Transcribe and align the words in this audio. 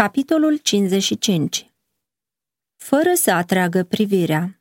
Capitolul 0.00 0.56
55 0.56 1.70
Fără 2.76 3.14
să 3.14 3.30
atragă 3.30 3.84
privirea 3.84 4.60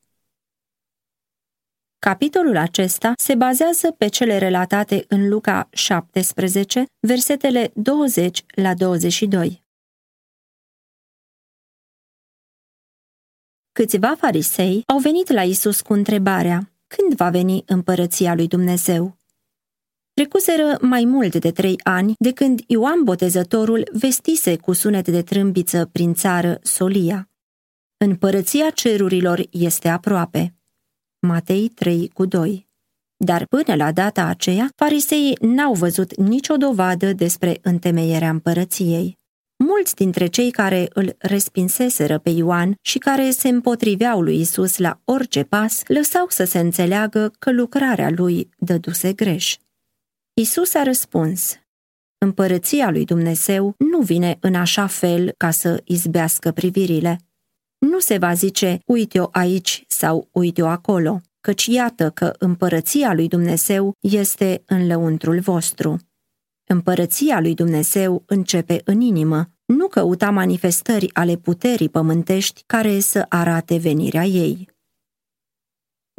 Capitolul 2.00 2.58
acesta 2.58 3.14
se 3.18 3.36
bazează 3.36 3.92
pe 3.92 4.08
cele 4.08 4.38
relatate 4.38 5.06
în 5.08 5.30
Luca 5.30 5.70
17, 5.72 6.86
versetele 7.00 7.72
20 7.76 8.46
la 8.56 8.74
22. 8.74 9.64
Câțiva 13.72 14.16
farisei 14.16 14.84
au 14.88 15.00
venit 15.00 15.32
la 15.32 15.44
Isus 15.44 15.82
cu 15.82 15.94
întrebarea, 15.94 16.72
când 16.88 17.14
va 17.16 17.30
veni 17.30 17.64
împărăția 17.66 18.36
lui 18.36 18.48
Dumnezeu? 18.48 19.19
Trecuseră 20.20 20.78
mai 20.82 21.06
mult 21.06 21.36
de 21.36 21.52
trei 21.52 21.76
ani 21.84 22.14
de 22.18 22.32
când 22.32 22.62
Ioan 22.68 23.04
Botezătorul 23.04 23.90
vestise 23.92 24.56
cu 24.56 24.74
sunet 24.74 25.08
de 25.08 25.22
trâmbiță 25.22 25.90
prin 25.92 26.14
țară 26.14 26.60
Solia. 26.62 27.30
Împărăția 27.98 28.70
cerurilor 28.70 29.42
este 29.52 29.88
aproape. 29.88 30.56
Matei 31.20 31.68
3 31.68 32.12
cu 32.14 32.26
2 32.26 32.68
Dar 33.18 33.46
până 33.46 33.76
la 33.76 33.92
data 33.92 34.26
aceea, 34.26 34.70
fariseii 34.76 35.38
n-au 35.42 35.74
văzut 35.74 36.16
nicio 36.16 36.58
dovadă 36.58 37.14
despre 37.14 37.60
întemeierea 37.62 38.30
împărăției. 38.30 39.18
Mulți 39.56 39.96
dintre 39.96 40.28
cei 40.28 40.52
care 40.52 40.90
îl 40.94 41.16
respinseseră 41.18 42.18
pe 42.18 42.30
Ioan 42.30 42.76
și 42.82 42.98
care 42.98 43.30
se 43.30 43.48
împotriveau 43.48 44.22
lui 44.22 44.40
Isus 44.40 44.78
la 44.78 45.00
orice 45.06 45.44
pas, 45.44 45.82
lăsau 45.88 46.26
să 46.30 46.44
se 46.44 46.60
înțeleagă 46.60 47.32
că 47.40 47.52
lucrarea 47.52 48.10
lui 48.10 48.50
dăduse 48.58 49.14
greș. 49.14 49.58
Isus 50.40 50.74
a 50.74 50.84
răspuns, 50.84 51.60
Împărăția 52.18 52.90
lui 52.90 53.06
Dumnezeu 53.06 53.74
nu 53.78 54.02
vine 54.02 54.38
în 54.40 54.56
așa 54.56 54.88
fel 54.88 55.34
ca 55.38 55.52
să 55.52 55.82
izbească 55.86 56.52
privirile. 56.52 57.20
Nu 57.78 58.00
se 58.00 58.18
va 58.18 58.34
zice, 58.34 58.80
uite-o 58.86 59.28
aici 59.32 59.84
sau 59.88 60.30
uite-o 60.32 60.68
acolo, 60.68 61.22
căci 61.42 61.66
iată 61.66 62.10
că 62.10 62.34
împărăția 62.38 63.14
lui 63.14 63.28
Dumnezeu 63.28 63.94
este 64.00 64.64
în 64.66 64.88
lăuntrul 64.88 65.40
vostru. 65.40 65.98
Împărăția 66.68 67.40
lui 67.40 67.54
Dumnezeu 67.54 68.24
începe 68.26 68.82
în 68.84 69.02
inimă, 69.02 69.50
nu 69.66 69.88
căuta 69.88 70.30
manifestări 70.30 71.14
ale 71.14 71.36
puterii 71.36 71.90
pământești 71.90 72.64
care 72.66 73.00
să 73.00 73.26
arate 73.30 73.78
venirea 73.78 74.26
ei. 74.26 74.68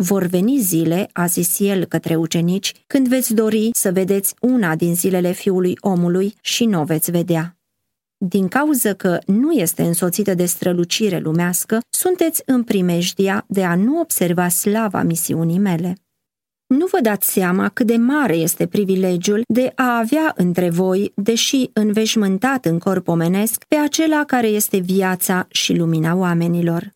Vor 0.02 0.26
veni 0.26 0.58
zile, 0.58 1.08
a 1.12 1.26
zis 1.26 1.58
el 1.58 1.84
către 1.84 2.16
ucenici, 2.16 2.72
când 2.86 3.08
veți 3.08 3.34
dori 3.34 3.70
să 3.72 3.92
vedeți 3.92 4.34
una 4.40 4.76
din 4.76 4.94
zilele 4.94 5.32
fiului 5.32 5.76
omului 5.80 6.34
și 6.40 6.64
nu 6.64 6.80
o 6.80 6.84
veți 6.84 7.10
vedea. 7.10 7.56
Din 8.16 8.48
cauză 8.48 8.94
că 8.94 9.18
nu 9.26 9.52
este 9.52 9.82
însoțită 9.82 10.34
de 10.34 10.44
strălucire 10.44 11.18
lumească, 11.18 11.78
sunteți 11.90 12.42
în 12.46 12.62
primejdia 12.62 13.44
de 13.48 13.64
a 13.64 13.74
nu 13.74 14.00
observa 14.00 14.48
slava 14.48 15.02
misiunii 15.02 15.58
mele. 15.58 15.96
Nu 16.66 16.86
vă 16.86 16.98
dați 17.02 17.32
seama 17.32 17.68
cât 17.68 17.86
de 17.86 17.96
mare 17.96 18.36
este 18.36 18.66
privilegiul 18.66 19.42
de 19.48 19.72
a 19.74 19.98
avea 19.98 20.32
între 20.36 20.70
voi, 20.70 21.12
deși 21.14 21.70
înveșmântat 21.72 22.64
în 22.64 22.78
corp 22.78 23.08
omenesc, 23.08 23.64
pe 23.64 23.76
acela 23.76 24.24
care 24.24 24.46
este 24.46 24.78
viața 24.78 25.46
și 25.50 25.74
lumina 25.74 26.14
oamenilor. 26.14 26.92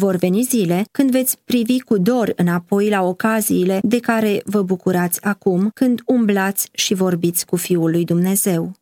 Vor 0.00 0.16
veni 0.16 0.42
zile 0.42 0.84
când 0.92 1.10
veți 1.10 1.38
privi 1.44 1.80
cu 1.80 1.98
dor 1.98 2.32
înapoi 2.36 2.88
la 2.88 3.02
ocaziile 3.02 3.80
de 3.82 4.00
care 4.00 4.42
vă 4.44 4.62
bucurați 4.62 5.24
acum 5.24 5.70
când 5.74 6.02
umblați 6.06 6.68
și 6.72 6.94
vorbiți 6.94 7.46
cu 7.46 7.56
Fiul 7.56 7.90
lui 7.90 8.04
Dumnezeu. 8.04 8.72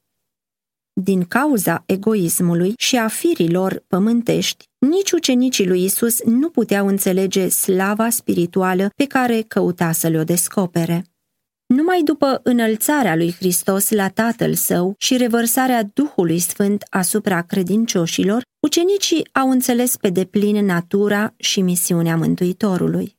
Din 0.92 1.24
cauza 1.24 1.82
egoismului 1.86 2.72
și 2.76 2.96
a 2.96 3.08
firilor 3.08 3.84
pământești, 3.86 4.64
nici 4.78 5.12
ucenicii 5.12 5.66
lui 5.66 5.84
Isus 5.84 6.22
nu 6.24 6.48
puteau 6.48 6.86
înțelege 6.86 7.48
slava 7.48 8.10
spirituală 8.10 8.88
pe 8.96 9.06
care 9.06 9.42
căuta 9.42 9.92
să 9.92 10.08
le-o 10.08 10.24
descopere. 10.24 11.04
Numai 11.66 12.02
după 12.04 12.40
înălțarea 12.42 13.16
lui 13.16 13.32
Hristos 13.32 13.90
la 13.90 14.08
Tatăl 14.08 14.54
Său 14.54 14.94
și 14.98 15.16
revărsarea 15.16 15.90
Duhului 15.92 16.38
Sfânt 16.38 16.84
asupra 16.90 17.42
credincioșilor, 17.42 18.42
ucenicii 18.64 19.28
au 19.32 19.50
înțeles 19.50 19.96
pe 19.96 20.08
deplin 20.08 20.64
natura 20.64 21.34
și 21.36 21.60
misiunea 21.60 22.16
Mântuitorului. 22.16 23.16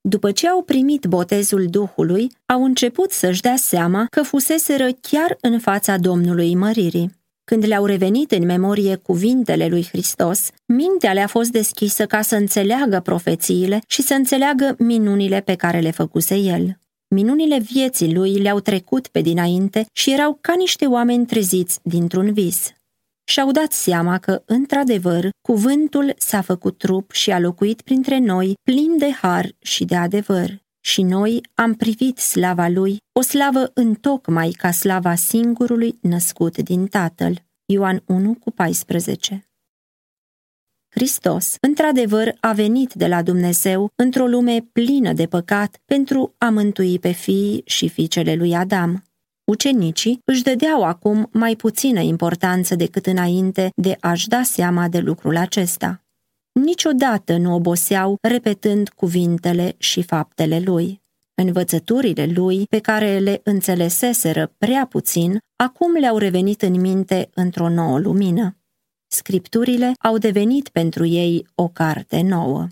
După 0.00 0.32
ce 0.32 0.48
au 0.48 0.62
primit 0.62 1.04
botezul 1.04 1.66
Duhului, 1.66 2.30
au 2.46 2.64
început 2.64 3.10
să-și 3.10 3.40
dea 3.40 3.56
seama 3.56 4.06
că 4.10 4.22
fuseseră 4.22 4.88
chiar 5.00 5.36
în 5.40 5.58
fața 5.58 5.96
Domnului 5.96 6.54
Măririi. 6.54 7.20
Când 7.44 7.66
le-au 7.66 7.84
revenit 7.84 8.32
în 8.32 8.44
memorie 8.44 8.96
cuvintele 8.96 9.66
lui 9.66 9.84
Hristos, 9.84 10.50
mintea 10.66 11.12
le-a 11.12 11.26
fost 11.26 11.50
deschisă 11.50 12.06
ca 12.06 12.22
să 12.22 12.36
înțeleagă 12.36 13.00
profețiile 13.00 13.82
și 13.86 14.02
să 14.02 14.14
înțeleagă 14.14 14.74
minunile 14.78 15.40
pe 15.40 15.54
care 15.54 15.80
le 15.80 15.90
făcuse 15.90 16.36
el. 16.36 16.78
Minunile 17.08 17.58
vieții 17.58 18.14
lui 18.14 18.32
le-au 18.32 18.60
trecut 18.60 19.06
pe 19.06 19.20
dinainte 19.20 19.86
și 19.92 20.12
erau 20.12 20.38
ca 20.40 20.54
niște 20.56 20.86
oameni 20.86 21.26
treziți 21.26 21.78
dintr-un 21.82 22.32
vis. 22.32 22.72
Și-au 23.24 23.50
dat 23.50 23.72
seama 23.72 24.18
că, 24.18 24.42
într-adevăr, 24.46 25.28
cuvântul 25.40 26.14
s-a 26.18 26.40
făcut 26.40 26.78
trup 26.78 27.10
și 27.10 27.30
a 27.30 27.38
locuit 27.38 27.82
printre 27.82 28.18
noi, 28.18 28.54
plin 28.62 28.98
de 28.98 29.10
har 29.10 29.54
și 29.58 29.84
de 29.84 29.96
adevăr. 29.96 30.62
Și 30.84 31.02
noi 31.02 31.40
am 31.54 31.74
privit 31.74 32.18
slava 32.18 32.68
lui, 32.68 32.96
o 33.12 33.20
slavă 33.20 33.70
întocmai 33.74 34.50
ca 34.50 34.70
slava 34.70 35.14
singurului 35.14 35.98
născut 36.00 36.58
din 36.58 36.86
Tatăl. 36.86 37.44
Ioan 37.64 38.02
1 38.06 38.34
cu 38.34 38.50
14 38.50 39.46
Hristos, 40.94 41.56
într-adevăr, 41.60 42.36
a 42.40 42.52
venit 42.52 42.92
de 42.92 43.06
la 43.06 43.22
Dumnezeu 43.22 43.90
într-o 43.94 44.26
lume 44.26 44.68
plină 44.72 45.12
de 45.12 45.26
păcat 45.26 45.80
pentru 45.84 46.34
a 46.38 46.48
mântui 46.48 46.98
pe 46.98 47.10
fiii 47.10 47.62
și 47.64 47.88
fiicele 47.88 48.34
lui 48.34 48.54
Adam. 48.54 49.04
Ucenicii 49.44 50.20
își 50.24 50.42
dădeau 50.42 50.82
acum 50.82 51.28
mai 51.32 51.56
puțină 51.56 52.00
importanță 52.00 52.74
decât 52.74 53.06
înainte 53.06 53.70
de 53.74 53.96
a-și 54.00 54.28
da 54.28 54.42
seama 54.42 54.88
de 54.88 54.98
lucrul 54.98 55.36
acesta. 55.36 56.02
Niciodată 56.52 57.36
nu 57.36 57.54
oboseau 57.54 58.16
repetând 58.20 58.88
cuvintele 58.88 59.74
și 59.78 60.02
faptele 60.02 60.60
lui. 60.64 61.00
Învățăturile 61.34 62.26
lui, 62.26 62.64
pe 62.70 62.78
care 62.78 63.18
le 63.18 63.40
înțeleseseră 63.44 64.52
prea 64.58 64.86
puțin, 64.86 65.38
acum 65.56 65.92
le-au 65.92 66.18
revenit 66.18 66.62
în 66.62 66.80
minte 66.80 67.30
într-o 67.34 67.68
nouă 67.68 67.98
lumină. 67.98 68.56
Scripturile 69.06 69.92
au 69.98 70.18
devenit 70.18 70.68
pentru 70.68 71.04
ei 71.04 71.46
o 71.54 71.68
carte 71.68 72.20
nouă. 72.20 72.66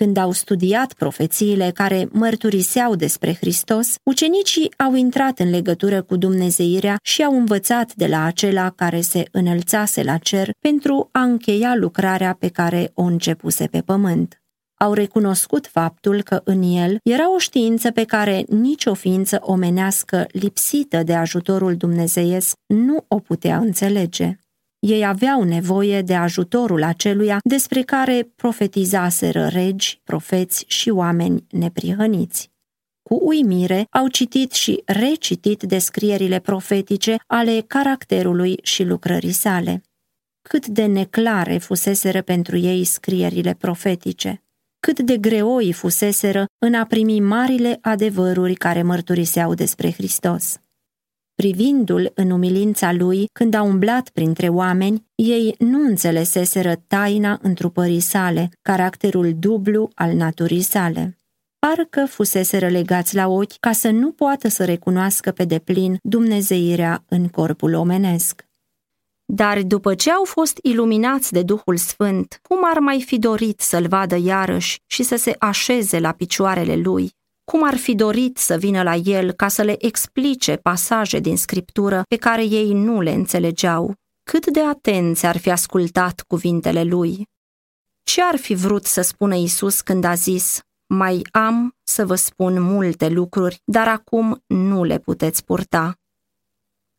Când 0.00 0.16
au 0.16 0.32
studiat 0.32 0.92
profețiile 0.92 1.70
care 1.74 2.08
mărturiseau 2.12 2.94
despre 2.94 3.34
Hristos, 3.34 3.94
ucenicii 4.02 4.72
au 4.76 4.94
intrat 4.94 5.38
în 5.38 5.50
legătură 5.50 6.02
cu 6.02 6.16
Dumnezeirea 6.16 6.96
și 7.02 7.22
au 7.22 7.36
învățat 7.36 7.94
de 7.94 8.06
la 8.06 8.24
acela 8.24 8.70
care 8.70 9.00
se 9.00 9.24
înălțase 9.30 10.02
la 10.02 10.16
cer 10.16 10.50
pentru 10.58 11.08
a 11.12 11.20
încheia 11.20 11.74
lucrarea 11.76 12.36
pe 12.38 12.48
care 12.48 12.90
o 12.94 13.02
începuse 13.02 13.66
pe 13.66 13.80
pământ. 13.80 14.42
Au 14.74 14.92
recunoscut 14.92 15.66
faptul 15.66 16.22
că 16.22 16.40
în 16.44 16.62
el 16.62 16.96
era 17.02 17.34
o 17.34 17.38
știință 17.38 17.90
pe 17.90 18.04
care 18.04 18.44
nicio 18.48 18.94
ființă 18.94 19.38
omenească 19.40 20.26
lipsită 20.28 21.02
de 21.02 21.14
ajutorul 21.14 21.76
dumnezeiesc 21.76 22.54
nu 22.66 23.04
o 23.08 23.18
putea 23.18 23.56
înțelege. 23.56 24.38
Ei 24.86 25.04
aveau 25.06 25.42
nevoie 25.42 26.02
de 26.02 26.14
ajutorul 26.14 26.82
aceluia 26.82 27.38
despre 27.44 27.82
care 27.82 28.32
profetizaseră 28.36 29.46
regi, 29.46 30.00
profeți 30.04 30.64
și 30.66 30.90
oameni 30.90 31.46
neprihăniți. 31.50 32.50
Cu 33.02 33.18
uimire 33.22 33.86
au 33.90 34.08
citit 34.08 34.52
și 34.52 34.82
recitit 34.84 35.62
descrierile 35.62 36.38
profetice 36.38 37.16
ale 37.26 37.64
caracterului 37.66 38.56
și 38.62 38.82
lucrării 38.82 39.32
sale. 39.32 39.82
Cât 40.42 40.66
de 40.66 40.84
neclare 40.84 41.58
fuseseră 41.58 42.22
pentru 42.22 42.56
ei 42.56 42.84
scrierile 42.84 43.54
profetice, 43.58 44.42
cât 44.80 45.00
de 45.00 45.16
greoi 45.16 45.72
fuseseră 45.72 46.44
în 46.58 46.74
a 46.74 46.84
primi 46.84 47.20
marile 47.20 47.78
adevăruri 47.80 48.54
care 48.54 48.82
mărturiseau 48.82 49.54
despre 49.54 49.92
Hristos. 49.92 50.58
Privindu-l 51.34 52.10
în 52.14 52.30
umilința 52.30 52.92
lui, 52.92 53.28
când 53.32 53.54
a 53.54 53.62
umblat 53.62 54.08
printre 54.08 54.48
oameni, 54.48 55.06
ei 55.14 55.54
nu 55.58 55.80
înțeleseseră 55.80 56.74
taina 56.86 57.38
întrupării 57.42 58.00
sale, 58.00 58.50
caracterul 58.62 59.34
dublu 59.38 59.90
al 59.94 60.12
naturii 60.12 60.62
sale. 60.62 61.16
Parcă 61.58 62.06
fusese 62.08 62.58
legați 62.58 63.14
la 63.14 63.28
ochi 63.28 63.58
ca 63.60 63.72
să 63.72 63.90
nu 63.90 64.10
poată 64.10 64.48
să 64.48 64.64
recunoască 64.64 65.30
pe 65.30 65.44
deplin 65.44 65.98
dumnezeirea 66.02 67.04
în 67.08 67.28
corpul 67.28 67.74
omenesc. 67.74 68.46
Dar 69.24 69.62
după 69.62 69.94
ce 69.94 70.10
au 70.10 70.24
fost 70.24 70.58
iluminați 70.62 71.32
de 71.32 71.42
Duhul 71.42 71.76
Sfânt, 71.76 72.38
cum 72.42 72.58
ar 72.62 72.78
mai 72.78 73.02
fi 73.02 73.18
dorit 73.18 73.60
să-l 73.60 73.86
vadă 73.86 74.16
iarăși 74.16 74.78
și 74.86 75.02
să 75.02 75.16
se 75.16 75.34
așeze 75.38 75.98
la 75.98 76.12
picioarele 76.12 76.76
lui, 76.76 77.12
cum 77.44 77.64
ar 77.64 77.76
fi 77.76 77.94
dorit 77.94 78.38
să 78.38 78.56
vină 78.56 78.82
la 78.82 78.94
el 78.94 79.32
ca 79.32 79.48
să 79.48 79.62
le 79.62 79.84
explice 79.84 80.56
pasaje 80.56 81.18
din 81.18 81.36
scriptură 81.36 82.02
pe 82.08 82.16
care 82.16 82.44
ei 82.44 82.72
nu 82.72 83.00
le 83.00 83.10
înțelegeau. 83.10 83.94
cât 84.22 84.46
de 84.46 84.60
atenți 84.60 85.26
ar 85.26 85.36
fi 85.36 85.50
ascultat 85.50 86.24
cuvintele 86.26 86.82
lui. 86.82 87.28
Ce 88.02 88.22
ar 88.22 88.36
fi 88.36 88.54
vrut 88.54 88.84
să 88.84 89.00
spună 89.00 89.34
Isus 89.34 89.80
când 89.80 90.04
a 90.04 90.14
zis, 90.14 90.60
mai 90.86 91.22
am 91.30 91.76
să 91.82 92.06
vă 92.06 92.14
spun 92.14 92.62
multe 92.62 93.08
lucruri, 93.08 93.60
dar 93.64 93.88
acum 93.88 94.42
nu 94.46 94.84
le 94.84 94.98
puteți 94.98 95.44
purta. 95.44 95.98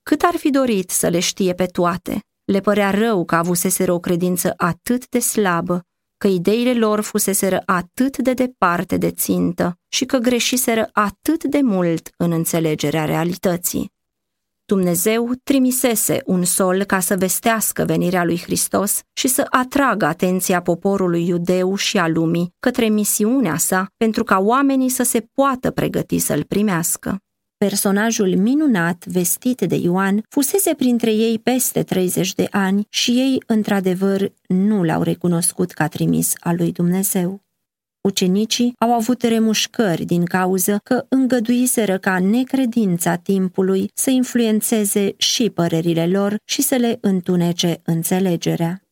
Cât 0.04 0.22
ar 0.22 0.36
fi 0.36 0.50
dorit 0.50 0.90
să 0.90 1.08
le 1.08 1.20
știe 1.20 1.54
pe 1.54 1.66
toate, 1.66 2.20
le 2.44 2.60
părea 2.60 2.90
rău 2.90 3.26
că 3.26 3.36
avuseseră 3.36 3.92
o 3.92 4.00
credință 4.00 4.54
atât 4.58 5.10
de 5.10 5.20
slabă, 5.20 5.86
că 6.18 6.28
ideile 6.28 6.74
lor 6.74 7.02
fuseseră 7.02 7.62
atât 7.66 8.18
de 8.18 8.34
departe 8.34 8.98
de 8.98 9.12
țintă 9.12 9.80
și 9.88 10.06
că 10.06 10.18
greșiseră 10.18 10.90
atât 10.92 11.44
de 11.44 11.62
mult 11.62 12.10
în 12.18 12.32
înțelegerea 12.32 13.06
realității. 13.06 13.94
Dumnezeu 14.66 15.32
trimisese 15.44 16.22
un 16.26 16.44
sol 16.44 16.84
ca 16.84 17.00
să 17.00 17.16
vestească 17.16 17.84
venirea 17.84 18.24
lui 18.24 18.42
Hristos 18.42 19.02
și 19.14 19.28
să 19.28 19.48
atragă 19.50 20.06
atenția 20.06 20.62
poporului 20.62 21.28
iudeu 21.28 21.76
și 21.76 21.98
a 21.98 22.08
lumii 22.08 22.54
către 22.60 22.88
misiunea 22.88 23.58
sa 23.58 23.88
pentru 23.98 24.24
ca 24.24 24.40
oamenii 24.40 24.90
să 24.90 25.04
se 25.04 25.28
poată 25.34 25.72
pregăti 25.72 26.20
să-l 26.20 26.44
primească. 26.44 27.25
Personajul 27.58 28.36
minunat 28.36 29.06
vestit 29.06 29.62
de 29.62 29.76
Ioan 29.76 30.24
fusese 30.30 30.74
printre 30.74 31.14
ei 31.14 31.40
peste 31.40 31.84
30 31.84 32.34
de 32.34 32.48
ani 32.52 32.86
și 32.90 33.12
ei, 33.12 33.44
într-adevăr, 33.48 34.32
nu 34.48 34.84
l-au 34.84 35.02
recunoscut 35.02 35.72
ca 35.72 35.88
trimis 35.88 36.34
al 36.40 36.56
lui 36.56 36.72
Dumnezeu. 36.72 37.44
Ucenicii 38.02 38.74
au 38.80 38.94
avut 38.94 39.22
remușcări 39.22 40.06
din 40.06 40.26
cauză 40.26 40.80
că 40.84 41.06
îngăduiseră 41.10 41.98
ca 41.98 42.20
necredința 42.20 43.16
timpului 43.16 43.90
să 43.94 44.10
influențeze 44.10 45.14
și 45.18 45.50
părerile 45.50 46.08
lor 46.08 46.36
și 46.46 46.62
să 46.62 46.76
le 46.76 46.98
întunece 47.02 47.82
înțelegerea. 47.84 48.85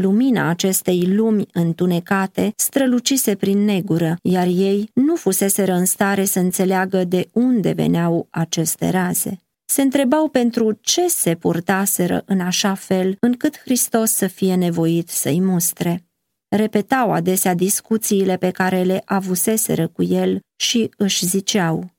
Lumina 0.00 0.48
acestei 0.48 1.06
lumi 1.06 1.46
întunecate 1.52 2.52
strălucise 2.56 3.34
prin 3.34 3.64
negură, 3.64 4.16
iar 4.22 4.46
ei 4.46 4.90
nu 4.94 5.14
fuseseră 5.14 5.72
în 5.72 5.84
stare 5.84 6.24
să 6.24 6.38
înțeleagă 6.38 7.04
de 7.04 7.28
unde 7.32 7.72
veneau 7.72 8.26
aceste 8.30 8.90
raze. 8.90 9.38
Se 9.64 9.82
întrebau 9.82 10.28
pentru 10.28 10.78
ce 10.80 11.08
se 11.08 11.34
purtaseră 11.34 12.22
în 12.26 12.40
așa 12.40 12.74
fel 12.74 13.16
încât 13.20 13.58
Hristos 13.58 14.10
să 14.10 14.26
fie 14.26 14.54
nevoit 14.54 15.08
să-i 15.08 15.40
mustre. 15.40 16.04
Repetau 16.48 17.12
adesea 17.12 17.54
discuțiile 17.54 18.36
pe 18.36 18.50
care 18.50 18.82
le 18.82 19.02
avuseseră 19.04 19.88
cu 19.88 20.02
el 20.02 20.40
și 20.56 20.90
își 20.96 21.26
ziceau 21.26 21.90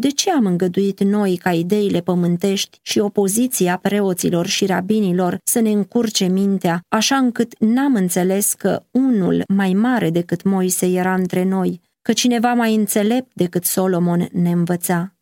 de 0.00 0.08
ce 0.08 0.30
am 0.30 0.46
îngăduit 0.46 1.00
noi 1.00 1.36
ca 1.36 1.52
ideile 1.52 2.00
pământești 2.00 2.78
și 2.82 2.98
opoziția 2.98 3.76
preoților 3.76 4.46
și 4.46 4.66
rabinilor 4.66 5.38
să 5.44 5.60
ne 5.60 5.70
încurce 5.70 6.26
mintea, 6.26 6.80
așa 6.88 7.16
încât 7.16 7.58
n-am 7.58 7.94
înțeles 7.94 8.52
că 8.52 8.82
unul 8.90 9.42
mai 9.48 9.72
mare 9.72 10.10
decât 10.10 10.42
Moise 10.42 10.86
era 10.86 11.14
între 11.14 11.44
noi, 11.44 11.80
că 12.02 12.12
cineva 12.12 12.52
mai 12.52 12.74
înțelept 12.74 13.30
decât 13.34 13.64
Solomon 13.64 14.28
ne 14.32 14.50
învăța? 14.50 15.14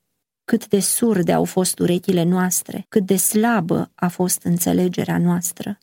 Cât 0.44 0.68
de 0.68 0.80
surde 0.80 1.32
au 1.32 1.44
fost 1.44 1.78
urechile 1.78 2.24
noastre, 2.24 2.86
cât 2.88 3.06
de 3.06 3.16
slabă 3.16 3.90
a 3.94 4.08
fost 4.08 4.42
înțelegerea 4.42 5.18
noastră. 5.18 5.78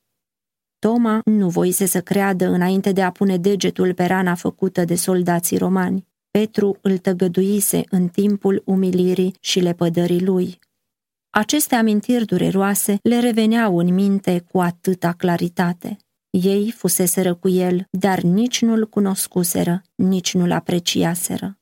Toma 0.80 1.22
nu 1.26 1.50
voise 1.50 1.86
să 1.86 2.02
creadă 2.02 2.48
înainte 2.48 2.92
de 2.92 3.02
a 3.02 3.12
pune 3.12 3.38
degetul 3.38 3.94
pe 3.94 4.06
rana 4.06 4.36
făcută 4.36 4.86
de 4.86 4.96
soldații 4.96 5.58
romani. 5.58 6.12
Petru 6.40 6.78
îl 6.82 6.98
tăgăduise 6.98 7.84
în 7.90 8.08
timpul 8.08 8.62
umilirii 8.66 9.36
și 9.40 9.60
lepădării 9.60 10.26
lui. 10.26 10.60
Aceste 11.30 11.76
amintiri 11.76 12.26
dureroase 12.26 13.00
le 13.02 13.20
reveneau 13.20 13.78
în 13.78 13.94
minte 13.94 14.44
cu 14.52 14.60
atâta 14.60 15.12
claritate. 15.12 15.98
Ei 16.30 16.72
fuseseră 16.72 17.36
cu 17.36 17.50
el, 17.50 17.88
dar 17.90 18.22
nici 18.22 18.62
nu-l 18.62 18.88
cunoscuseră, 18.88 19.82
nici 19.96 20.34
nu-l 20.34 20.52
apreciaseră. 20.52 21.58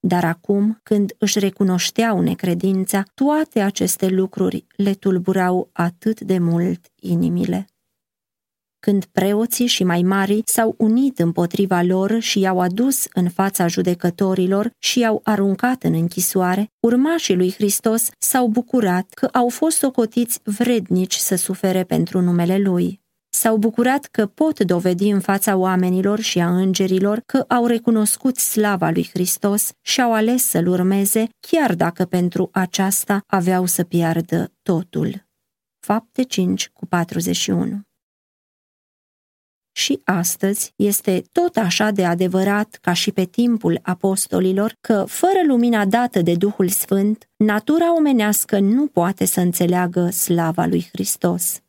Dar 0.00 0.24
acum, 0.24 0.80
când 0.82 1.14
își 1.18 1.38
recunoșteau 1.38 2.20
necredința, 2.20 3.02
toate 3.14 3.60
aceste 3.60 4.08
lucruri 4.08 4.66
le 4.76 4.92
tulburau 4.92 5.68
atât 5.72 6.20
de 6.20 6.38
mult 6.38 6.86
inimile 7.00 7.66
când 8.86 9.04
preoții 9.04 9.66
și 9.66 9.84
mai 9.84 10.02
mari 10.02 10.42
s-au 10.44 10.74
unit 10.78 11.18
împotriva 11.18 11.82
lor 11.82 12.18
și 12.18 12.40
i-au 12.40 12.60
adus 12.60 13.06
în 13.12 13.28
fața 13.28 13.66
judecătorilor 13.66 14.70
și 14.78 14.98
i-au 14.98 15.20
aruncat 15.24 15.82
în 15.82 15.94
închisoare, 15.94 16.66
urmașii 16.80 17.36
lui 17.36 17.52
Hristos 17.52 18.10
s-au 18.18 18.46
bucurat 18.46 19.06
că 19.14 19.28
au 19.32 19.48
fost 19.48 19.76
socotiți 19.76 20.38
vrednici 20.44 21.14
să 21.14 21.34
sufere 21.36 21.84
pentru 21.84 22.20
numele 22.20 22.58
lui. 22.58 23.00
S-au 23.28 23.56
bucurat 23.56 24.04
că 24.04 24.26
pot 24.26 24.60
dovedi 24.60 25.08
în 25.08 25.20
fața 25.20 25.56
oamenilor 25.56 26.20
și 26.20 26.38
a 26.38 26.56
îngerilor 26.56 27.20
că 27.26 27.44
au 27.48 27.66
recunoscut 27.66 28.36
slava 28.36 28.90
lui 28.90 29.08
Hristos 29.12 29.72
și 29.80 30.00
au 30.00 30.12
ales 30.12 30.44
să-l 30.44 30.66
urmeze, 30.66 31.28
chiar 31.40 31.74
dacă 31.74 32.04
pentru 32.04 32.48
aceasta 32.52 33.20
aveau 33.26 33.66
să 33.66 33.84
piardă 33.84 34.52
totul. 34.62 35.26
Fapte 35.86 36.22
5 36.22 36.70
cu 36.72 36.86
41 36.86 37.80
și 39.72 40.00
astăzi 40.04 40.72
este 40.76 41.22
tot 41.32 41.56
așa 41.56 41.90
de 41.90 42.04
adevărat 42.04 42.78
ca 42.80 42.92
și 42.92 43.12
pe 43.12 43.24
timpul 43.24 43.78
apostolilor 43.82 44.74
că, 44.80 45.04
fără 45.08 45.40
lumina 45.46 45.84
dată 45.84 46.22
de 46.22 46.34
Duhul 46.34 46.68
Sfânt, 46.68 47.28
natura 47.36 47.96
omenească 47.96 48.58
nu 48.58 48.86
poate 48.86 49.24
să 49.24 49.40
înțeleagă 49.40 50.10
slava 50.10 50.66
lui 50.66 50.88
Hristos. 50.92 51.60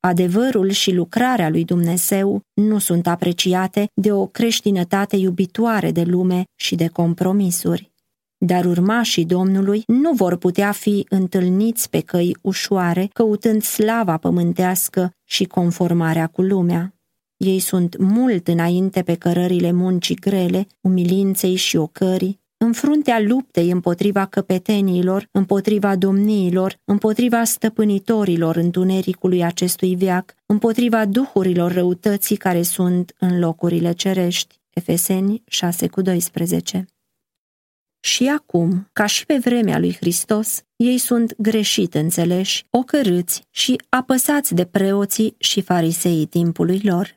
Adevărul 0.00 0.70
și 0.70 0.92
lucrarea 0.92 1.48
lui 1.48 1.64
Dumnezeu 1.64 2.40
nu 2.54 2.78
sunt 2.78 3.06
apreciate 3.06 3.86
de 3.94 4.12
o 4.12 4.26
creștinătate 4.26 5.16
iubitoare 5.16 5.90
de 5.90 6.02
lume 6.02 6.44
și 6.54 6.74
de 6.74 6.86
compromisuri. 6.86 7.90
Dar 8.38 8.64
urmașii 8.64 9.24
Domnului 9.24 9.82
nu 9.86 10.12
vor 10.12 10.36
putea 10.36 10.72
fi 10.72 11.06
întâlniți 11.08 11.90
pe 11.90 12.00
căi 12.00 12.36
ușoare, 12.40 13.08
căutând 13.12 13.62
slava 13.62 14.16
pământească 14.16 15.10
și 15.24 15.44
conformarea 15.44 16.26
cu 16.26 16.42
lumea. 16.42 16.95
Ei 17.36 17.58
sunt 17.58 17.96
mult 17.98 18.48
înainte 18.48 19.02
pe 19.02 19.14
cărările 19.14 19.72
muncii 19.72 20.14
grele, 20.14 20.66
umilinței 20.80 21.54
și 21.54 21.76
ocării, 21.76 22.40
în 22.56 22.72
fruntea 22.72 23.20
luptei 23.20 23.70
împotriva 23.70 24.26
căpeteniilor, 24.26 25.28
împotriva 25.30 25.96
domniilor, 25.96 26.78
împotriva 26.84 27.44
stăpânitorilor 27.44 28.56
întunericului 28.56 29.44
acestui 29.44 29.96
veac, 29.96 30.34
împotriva 30.46 31.04
duhurilor 31.04 31.72
răutății 31.72 32.36
care 32.36 32.62
sunt 32.62 33.14
în 33.18 33.38
locurile 33.38 33.92
cerești. 33.92 34.60
Efeseni 34.70 35.42
6 35.46 35.88
cu 35.88 36.00
12 36.02 36.86
și 38.06 38.28
acum, 38.28 38.88
ca 38.92 39.06
și 39.06 39.26
pe 39.26 39.36
vremea 39.36 39.78
lui 39.78 39.94
Hristos, 39.94 40.62
ei 40.76 40.98
sunt 40.98 41.34
greșit 41.38 41.94
înțeleși, 41.94 42.66
ocărâți 42.70 43.42
și 43.50 43.80
apăsați 43.88 44.54
de 44.54 44.64
preoții 44.64 45.34
și 45.38 45.60
fariseii 45.60 46.26
timpului 46.26 46.80
lor. 46.82 47.15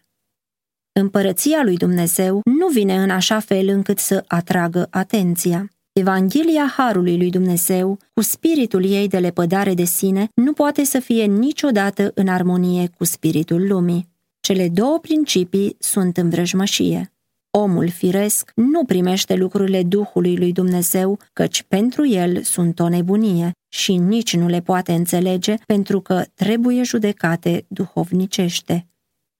Împărăția 0.91 1.63
lui 1.63 1.77
Dumnezeu 1.77 2.41
nu 2.45 2.67
vine 2.67 2.95
în 2.95 3.09
așa 3.09 3.39
fel 3.39 3.67
încât 3.67 3.99
să 3.99 4.23
atragă 4.27 4.87
atenția. 4.89 5.69
Evanghelia 5.93 6.73
Harului 6.77 7.17
lui 7.17 7.29
Dumnezeu, 7.29 7.97
cu 8.13 8.21
spiritul 8.21 8.85
ei 8.85 9.07
de 9.07 9.19
lepădare 9.19 9.73
de 9.73 9.83
sine, 9.83 10.27
nu 10.33 10.53
poate 10.53 10.83
să 10.83 10.99
fie 10.99 11.25
niciodată 11.25 12.11
în 12.13 12.27
armonie 12.27 12.89
cu 12.97 13.03
spiritul 13.03 13.67
lumii. 13.67 14.07
Cele 14.39 14.69
două 14.69 14.99
principii 15.01 15.75
sunt 15.79 16.17
în 16.17 16.29
vrăjmășie. 16.29 17.13
Omul 17.51 17.89
firesc 17.89 18.51
nu 18.55 18.85
primește 18.85 19.35
lucrurile 19.35 19.83
Duhului 19.83 20.37
lui 20.37 20.51
Dumnezeu, 20.51 21.19
căci 21.33 21.63
pentru 21.63 22.07
el 22.07 22.41
sunt 22.41 22.79
o 22.79 22.89
nebunie 22.89 23.51
și 23.69 23.95
nici 23.95 24.35
nu 24.35 24.47
le 24.47 24.61
poate 24.61 24.93
înțelege 24.93 25.55
pentru 25.65 26.01
că 26.01 26.23
trebuie 26.33 26.83
judecate 26.83 27.65
duhovnicește. 27.67 28.88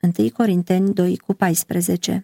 1 0.02 0.30
Corinteni 0.30 0.94
2 0.94 1.18
cu 1.18 1.34
14 1.34 2.22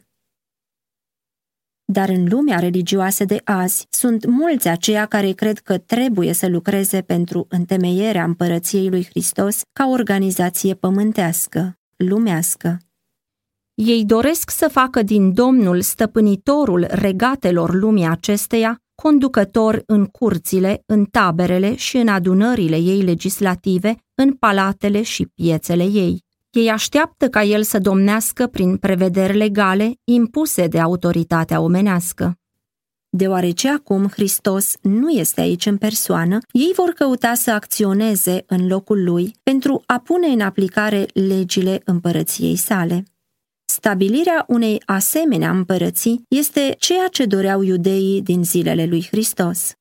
Dar 1.85 2.09
în 2.09 2.27
lumea 2.27 2.59
religioasă 2.59 3.25
de 3.25 3.41
azi 3.43 3.87
sunt 3.89 4.25
mulți 4.25 4.67
aceia 4.67 5.05
care 5.05 5.31
cred 5.31 5.59
că 5.59 5.77
trebuie 5.77 6.33
să 6.33 6.47
lucreze 6.47 7.01
pentru 7.01 7.45
întemeierea 7.49 8.23
împărăției 8.23 8.89
lui 8.89 9.05
Hristos 9.05 9.61
ca 9.73 9.87
organizație 9.87 10.73
pământească, 10.73 11.77
lumească. 11.95 12.77
Ei 13.73 14.05
doresc 14.05 14.49
să 14.49 14.67
facă 14.67 15.01
din 15.01 15.33
Domnul 15.33 15.81
stăpânitorul 15.81 16.85
regatelor 16.89 17.73
lumii 17.73 18.05
acesteia 18.05 18.79
conducător 19.01 19.83
în 19.85 20.05
curțile, 20.05 20.83
în 20.85 21.05
taberele 21.05 21.75
și 21.75 21.97
în 21.97 22.07
adunările 22.07 22.77
ei 22.77 23.01
legislative, 23.01 23.95
în 24.13 24.33
palatele 24.33 25.01
și 25.01 25.25
piețele 25.25 25.83
ei. 25.83 26.24
Ei 26.55 26.69
așteaptă 26.69 27.29
ca 27.29 27.43
el 27.43 27.63
să 27.63 27.79
domnească 27.79 28.47
prin 28.47 28.77
prevederi 28.77 29.37
legale 29.37 29.93
impuse 30.03 30.67
de 30.67 30.79
autoritatea 30.79 31.59
omenească. 31.59 32.37
Deoarece 33.09 33.69
acum 33.69 34.07
Hristos 34.07 34.75
nu 34.81 35.09
este 35.09 35.41
aici 35.41 35.65
în 35.65 35.77
persoană, 35.77 36.37
ei 36.51 36.71
vor 36.75 36.89
căuta 36.89 37.33
să 37.33 37.51
acționeze 37.51 38.43
în 38.47 38.67
locul 38.67 39.03
lui 39.03 39.35
pentru 39.43 39.83
a 39.85 39.99
pune 39.99 40.27
în 40.27 40.41
aplicare 40.41 41.05
legile 41.13 41.81
împărăției 41.85 42.55
sale. 42.55 43.03
Stabilirea 43.65 44.45
unei 44.47 44.81
asemenea 44.85 45.49
împărății 45.49 46.25
este 46.27 46.75
ceea 46.77 47.07
ce 47.07 47.25
doreau 47.25 47.61
iudeii 47.61 48.21
din 48.21 48.43
zilele 48.43 48.85
lui 48.85 49.07
Hristos. 49.11 49.73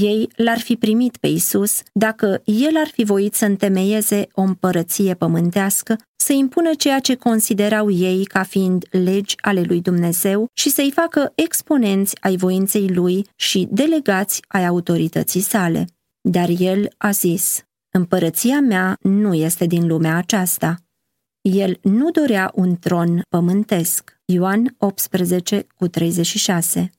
Ei 0.00 0.28
l-ar 0.36 0.58
fi 0.58 0.76
primit 0.76 1.16
pe 1.16 1.26
Isus 1.26 1.82
dacă 1.92 2.42
el 2.44 2.76
ar 2.76 2.88
fi 2.92 3.04
voit 3.04 3.34
să 3.34 3.44
întemeieze 3.44 4.26
o 4.32 4.40
împărăție 4.40 5.14
pământească, 5.14 5.96
să 6.16 6.32
impună 6.32 6.74
ceea 6.74 7.00
ce 7.00 7.14
considerau 7.14 7.90
ei 7.90 8.24
ca 8.24 8.42
fiind 8.42 8.86
legi 8.90 9.34
ale 9.40 9.62
lui 9.62 9.80
Dumnezeu 9.80 10.48
și 10.52 10.70
să-i 10.70 10.90
facă 10.90 11.32
exponenți 11.34 12.16
ai 12.20 12.36
voinței 12.36 12.88
lui 12.88 13.26
și 13.36 13.68
delegați 13.70 14.42
ai 14.48 14.66
autorității 14.66 15.40
sale. 15.40 15.84
Dar 16.20 16.48
el 16.58 16.88
a 16.98 17.10
zis, 17.10 17.64
Împărăția 17.90 18.60
mea 18.60 18.96
nu 19.00 19.34
este 19.34 19.66
din 19.66 19.86
lumea 19.86 20.16
aceasta. 20.16 20.76
El 21.40 21.78
nu 21.82 22.10
dorea 22.10 22.50
un 22.54 22.76
tron 22.76 23.22
pământesc. 23.28 24.18
Ioan 24.24 24.74
18 24.78 25.66
cu 25.76 25.88
36 25.88 26.90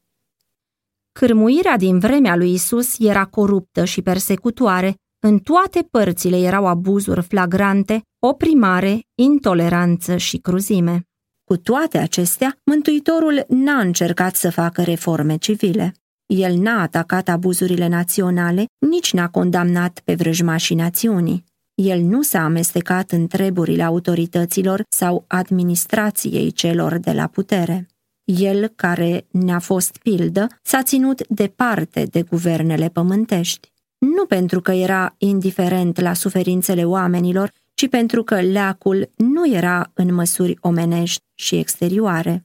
Cârmuirea 1.19 1.77
din 1.77 1.99
vremea 1.99 2.35
lui 2.35 2.53
Isus 2.53 2.99
era 2.99 3.25
coruptă 3.25 3.85
și 3.85 4.01
persecutoare, 4.01 4.95
în 5.19 5.39
toate 5.39 5.87
părțile 5.91 6.37
erau 6.37 6.65
abuzuri 6.65 7.21
flagrante, 7.21 8.01
oprimare, 8.19 8.99
intoleranță 9.15 10.17
și 10.17 10.37
cruzime. 10.37 11.01
Cu 11.43 11.57
toate 11.57 11.97
acestea, 11.97 12.57
Mântuitorul 12.63 13.45
n-a 13.47 13.79
încercat 13.79 14.35
să 14.35 14.49
facă 14.49 14.81
reforme 14.81 15.37
civile. 15.37 15.93
El 16.25 16.55
n-a 16.55 16.81
atacat 16.81 17.29
abuzurile 17.29 17.87
naționale, 17.87 18.65
nici 18.89 19.13
n-a 19.13 19.29
condamnat 19.29 20.01
pe 20.03 20.15
vrăjmașii 20.15 20.75
națiunii. 20.75 21.43
El 21.75 22.01
nu 22.01 22.21
s-a 22.21 22.43
amestecat 22.43 23.11
în 23.11 23.27
treburile 23.27 23.83
autorităților 23.83 24.83
sau 24.89 25.25
administrației 25.27 26.51
celor 26.51 26.97
de 26.97 27.11
la 27.11 27.27
putere. 27.27 27.87
El, 28.25 28.67
care 28.67 29.25
ne-a 29.31 29.59
fost 29.59 29.97
pildă, 29.97 30.47
s-a 30.61 30.83
ținut 30.83 31.27
departe 31.27 32.03
de 32.03 32.21
guvernele 32.21 32.89
pământești. 32.89 33.71
Nu 33.97 34.25
pentru 34.25 34.61
că 34.61 34.71
era 34.71 35.15
indiferent 35.17 35.99
la 35.99 36.13
suferințele 36.13 36.85
oamenilor, 36.85 37.51
ci 37.73 37.89
pentru 37.89 38.23
că 38.23 38.41
leacul 38.41 39.09
nu 39.15 39.53
era 39.53 39.91
în 39.93 40.13
măsuri 40.13 40.57
omenești 40.61 41.23
și 41.33 41.55
exterioare. 41.55 42.41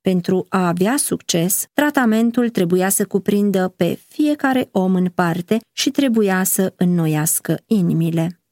Pentru 0.00 0.46
a 0.48 0.66
avea 0.66 0.96
succes, 0.96 1.66
tratamentul 1.72 2.48
trebuia 2.48 2.88
să 2.88 3.04
cuprindă 3.04 3.74
pe 3.76 3.98
fiecare 4.08 4.68
om 4.72 4.94
în 4.94 5.06
parte 5.14 5.58
și 5.72 5.90
trebuia 5.90 6.42
să 6.42 6.72
înnoiască 6.76 7.60
inimile. 7.66 8.43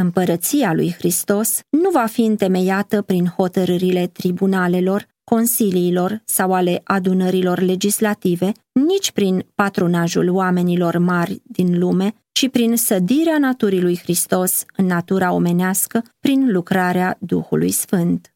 Împărăția 0.00 0.72
lui 0.72 0.94
Hristos 0.98 1.60
nu 1.70 1.90
va 1.90 2.06
fi 2.06 2.20
întemeiată 2.20 3.02
prin 3.02 3.26
hotărârile 3.26 4.06
tribunalelor, 4.06 5.06
consiliilor 5.24 6.22
sau 6.24 6.52
ale 6.52 6.80
adunărilor 6.84 7.60
legislative, 7.60 8.52
nici 8.72 9.12
prin 9.12 9.46
patronajul 9.54 10.28
oamenilor 10.28 10.98
mari 10.98 11.42
din 11.44 11.78
lume, 11.78 12.14
ci 12.32 12.48
prin 12.48 12.76
sădirea 12.76 13.38
naturii 13.38 13.80
lui 13.80 13.98
Hristos 13.98 14.64
în 14.76 14.86
natura 14.86 15.32
omenească, 15.32 16.02
prin 16.20 16.52
lucrarea 16.52 17.16
Duhului 17.20 17.70
Sfânt. 17.70 18.32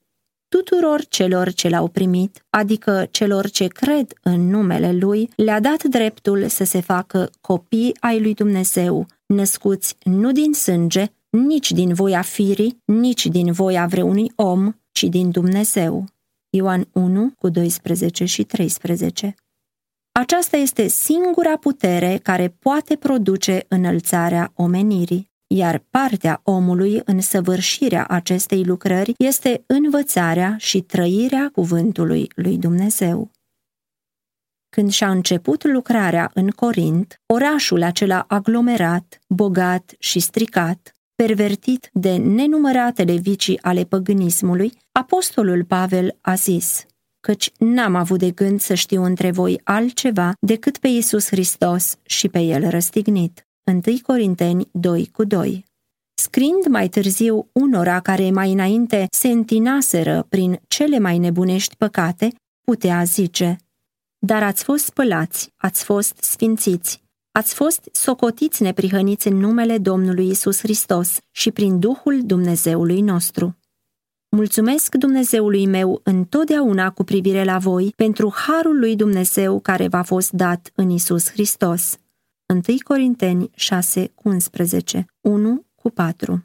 Tuturor 0.48 1.04
celor 1.08 1.52
ce 1.52 1.68
l-au 1.68 1.88
primit, 1.88 2.44
adică 2.50 3.06
celor 3.10 3.50
ce 3.50 3.66
cred 3.66 4.12
în 4.22 4.48
numele 4.48 4.92
Lui, 4.92 5.30
le-a 5.36 5.60
dat 5.60 5.82
dreptul 5.82 6.48
să 6.48 6.64
se 6.64 6.80
facă 6.80 7.30
copii 7.40 7.96
ai 8.00 8.20
lui 8.20 8.34
Dumnezeu, 8.34 9.06
născuți 9.26 9.96
nu 10.04 10.32
din 10.32 10.52
sânge, 10.52 11.12
nici 11.32 11.70
din 11.72 11.94
voia 11.94 12.22
firii, 12.22 12.82
nici 12.84 13.26
din 13.26 13.52
voia 13.52 13.86
vreunui 13.86 14.32
om, 14.36 14.72
ci 14.90 15.02
din 15.02 15.30
Dumnezeu. 15.30 16.04
Ioan 16.50 16.88
1 16.92 17.32
cu 17.38 17.48
12 17.48 18.24
și 18.24 18.44
13. 18.44 19.34
Aceasta 20.12 20.56
este 20.56 20.86
singura 20.86 21.56
putere 21.56 22.18
care 22.22 22.48
poate 22.48 22.96
produce 22.96 23.64
înălțarea 23.68 24.52
omenirii, 24.54 25.30
iar 25.46 25.78
partea 25.90 26.40
omului 26.44 27.00
în 27.04 27.20
săvârșirea 27.20 28.06
acestei 28.06 28.64
lucrări 28.64 29.14
este 29.18 29.64
învățarea 29.66 30.56
și 30.58 30.80
trăirea 30.80 31.50
cuvântului 31.52 32.30
lui 32.34 32.58
Dumnezeu. 32.58 33.30
Când 34.68 34.90
și-a 34.90 35.10
început 35.10 35.64
lucrarea 35.64 36.30
în 36.34 36.48
Corint, 36.50 37.20
orașul 37.26 37.82
acela 37.82 38.24
aglomerat, 38.28 39.18
bogat 39.28 39.94
și 39.98 40.20
stricat, 40.20 40.92
pervertit 41.26 41.90
de 41.92 42.16
nenumăratele 42.16 43.14
vicii 43.14 43.62
ale 43.62 43.84
păgânismului, 43.84 44.72
apostolul 44.92 45.64
Pavel 45.64 46.18
a 46.20 46.34
zis, 46.34 46.84
căci 47.20 47.50
n-am 47.58 47.94
avut 47.94 48.18
de 48.18 48.30
gând 48.30 48.60
să 48.60 48.74
știu 48.74 49.02
între 49.04 49.30
voi 49.30 49.60
altceva 49.64 50.32
decât 50.40 50.78
pe 50.78 50.88
Iisus 50.88 51.26
Hristos 51.26 51.98
și 52.02 52.28
pe 52.28 52.38
El 52.38 52.68
răstignit. 52.68 53.46
1 53.86 53.96
Corinteni 54.02 54.68
2 54.72 55.08
cu 55.12 55.24
2 55.24 55.64
Scrind 56.14 56.66
mai 56.68 56.88
târziu 56.88 57.48
unora 57.52 58.00
care 58.00 58.30
mai 58.30 58.52
înainte 58.52 59.06
se 59.10 59.28
întinaseră 59.28 60.26
prin 60.28 60.60
cele 60.68 60.98
mai 60.98 61.18
nebunești 61.18 61.76
păcate, 61.76 62.34
putea 62.64 63.04
zice, 63.04 63.56
Dar 64.18 64.42
ați 64.42 64.64
fost 64.64 64.84
spălați, 64.84 65.52
ați 65.56 65.84
fost 65.84 66.22
sfințiți, 66.22 67.01
Ați 67.34 67.54
fost 67.54 67.88
socotiți 67.92 68.62
neprihăniți 68.62 69.28
în 69.28 69.36
numele 69.36 69.78
Domnului 69.78 70.28
Isus 70.28 70.58
Hristos 70.58 71.18
și 71.30 71.50
prin 71.50 71.78
Duhul 71.78 72.20
Dumnezeului 72.24 73.00
nostru. 73.00 73.56
Mulțumesc 74.28 74.94
Dumnezeului 74.94 75.66
meu 75.66 76.00
întotdeauna 76.02 76.90
cu 76.90 77.04
privire 77.04 77.44
la 77.44 77.58
voi 77.58 77.92
pentru 77.96 78.32
harul 78.34 78.78
lui 78.78 78.96
Dumnezeu 78.96 79.60
care 79.60 79.88
v-a 79.88 80.02
fost 80.02 80.30
dat 80.30 80.72
în 80.74 80.90
Isus 80.90 81.30
Hristos. 81.30 81.96
1 82.46 82.62
Corinteni 82.84 83.50
6, 83.54 84.12
11, 84.22 85.06
1 85.20 85.66
cu 85.74 85.90
4 85.90 86.42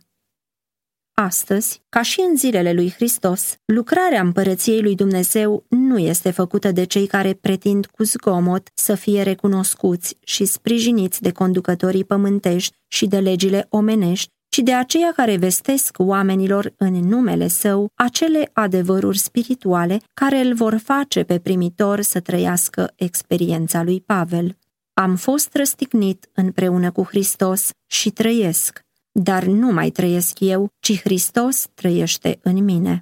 Astăzi, 1.21 1.81
ca 1.89 2.01
și 2.01 2.19
în 2.29 2.35
zilele 2.35 2.73
lui 2.73 2.91
Hristos, 2.91 3.55
lucrarea 3.65 4.21
împărăției 4.21 4.81
lui 4.81 4.95
Dumnezeu 4.95 5.65
nu 5.69 5.97
este 5.97 6.31
făcută 6.31 6.71
de 6.71 6.83
cei 6.83 7.07
care 7.07 7.33
pretind 7.33 7.85
cu 7.85 8.03
zgomot 8.03 8.69
să 8.73 8.95
fie 8.95 9.21
recunoscuți 9.21 10.17
și 10.23 10.45
sprijiniți 10.45 11.21
de 11.21 11.31
conducătorii 11.31 12.03
pământești 12.03 12.75
și 12.87 13.07
de 13.07 13.19
legile 13.19 13.65
omenești, 13.69 14.31
ci 14.49 14.57
de 14.57 14.73
aceia 14.73 15.11
care 15.15 15.37
vestesc 15.37 15.95
oamenilor 15.99 16.73
în 16.77 16.93
numele 16.93 17.47
său 17.47 17.91
acele 17.95 18.49
adevăruri 18.53 19.17
spirituale 19.17 20.01
care 20.13 20.37
îl 20.37 20.53
vor 20.53 20.77
face 20.83 21.23
pe 21.23 21.39
primitor 21.39 22.01
să 22.01 22.19
trăiască 22.19 22.93
experiența 22.95 23.83
lui 23.83 24.01
Pavel. 24.01 24.57
Am 24.93 25.15
fost 25.15 25.55
răstignit 25.55 26.29
împreună 26.33 26.91
cu 26.91 27.03
Hristos 27.03 27.69
și 27.85 28.09
trăiesc, 28.09 28.85
dar 29.19 29.43
nu 29.43 29.71
mai 29.71 29.89
trăiesc 29.89 30.39
eu, 30.39 30.69
ci 30.79 31.01
Hristos 31.01 31.67
trăiește 31.73 32.39
în 32.41 32.63
mine. 32.63 32.99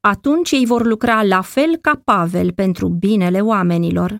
Atunci 0.00 0.50
ei 0.50 0.66
vor 0.66 0.84
lucra 0.86 1.22
la 1.22 1.40
fel 1.40 1.76
ca 1.76 2.00
Pavel 2.04 2.52
pentru 2.52 2.88
binele 2.88 3.40
oamenilor. 3.40 4.18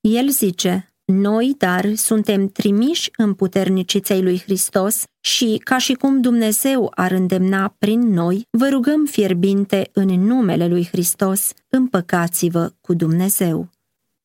El 0.00 0.28
zice, 0.28 0.92
noi, 1.04 1.54
dar, 1.58 1.94
suntem 1.94 2.48
trimiși 2.48 3.10
în 3.16 3.34
puterniciței 3.34 4.22
lui 4.22 4.40
Hristos 4.40 5.04
și, 5.20 5.60
ca 5.64 5.78
și 5.78 5.94
cum 5.94 6.20
Dumnezeu 6.20 6.92
ar 6.94 7.10
îndemna 7.10 7.74
prin 7.78 8.00
noi, 8.00 8.46
vă 8.50 8.68
rugăm 8.68 9.04
fierbinte 9.04 9.90
în 9.92 10.08
numele 10.08 10.68
lui 10.68 10.86
Hristos, 10.86 11.52
împăcați-vă 11.68 12.72
cu 12.80 12.94
Dumnezeu. 12.94 13.68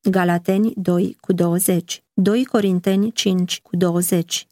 Galateni 0.10 0.74
2 0.76 1.18
cu 1.22 1.34
20, 1.34 2.04
2 2.14 2.46
Corinteni 2.46 3.12
5 3.12 3.62
cu 3.62 3.76
20 3.76 4.48